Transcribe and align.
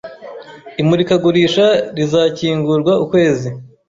Imurikagurisha 0.81 1.65
rizakingurwa 1.97 2.93
ukwezi. 3.05 3.49